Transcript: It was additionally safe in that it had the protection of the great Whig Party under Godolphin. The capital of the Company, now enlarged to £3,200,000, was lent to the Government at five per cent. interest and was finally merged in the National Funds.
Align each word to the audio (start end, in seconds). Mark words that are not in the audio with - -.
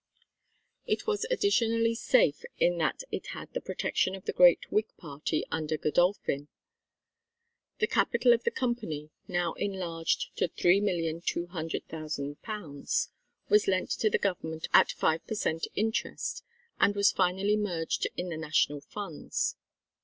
It 0.87 1.05
was 1.05 1.27
additionally 1.29 1.93
safe 1.93 2.41
in 2.57 2.79
that 2.79 3.03
it 3.11 3.27
had 3.37 3.53
the 3.53 3.61
protection 3.61 4.15
of 4.15 4.25
the 4.25 4.33
great 4.33 4.61
Whig 4.71 4.87
Party 4.97 5.45
under 5.51 5.77
Godolphin. 5.77 6.47
The 7.77 7.85
capital 7.85 8.33
of 8.33 8.43
the 8.43 8.49
Company, 8.49 9.11
now 9.27 9.53
enlarged 9.57 10.35
to 10.37 10.47
£3,200,000, 10.47 13.09
was 13.47 13.67
lent 13.67 13.91
to 13.91 14.09
the 14.09 14.17
Government 14.17 14.67
at 14.73 14.91
five 14.91 15.23
per 15.27 15.35
cent. 15.35 15.67
interest 15.75 16.43
and 16.79 16.95
was 16.95 17.11
finally 17.11 17.55
merged 17.55 18.07
in 18.17 18.29
the 18.29 18.37
National 18.37 18.81
Funds. 18.81 19.55